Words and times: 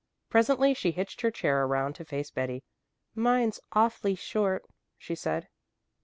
Presently 0.31 0.73
she 0.73 0.89
hitched 0.93 1.21
her 1.21 1.29
chair 1.29 1.63
around 1.63 1.93
to 1.93 2.03
face 2.05 2.31
Betty. 2.31 2.63
"Mine's 3.13 3.59
awfully 3.73 4.15
short," 4.15 4.65
she 4.97 5.13
said. 5.13 5.47